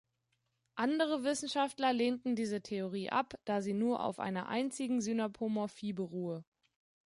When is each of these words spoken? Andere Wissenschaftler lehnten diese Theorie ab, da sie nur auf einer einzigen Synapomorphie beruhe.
Andere 0.73 1.23
Wissenschaftler 1.23 1.93
lehnten 1.93 2.35
diese 2.35 2.61
Theorie 2.63 3.11
ab, 3.11 3.35
da 3.45 3.61
sie 3.61 3.73
nur 3.73 4.03
auf 4.03 4.17
einer 4.19 4.47
einzigen 4.47 4.99
Synapomorphie 4.99 5.93
beruhe. 5.93 6.43